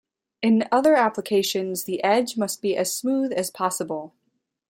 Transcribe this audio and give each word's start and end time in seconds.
In 0.41 0.67
other 0.71 0.95
applications 0.95 1.83
the 1.83 2.03
edge 2.03 2.35
must 2.35 2.59
be 2.63 2.75
as 2.75 2.91
smooth 2.91 3.31
as 3.33 3.51
possible. 3.51 4.15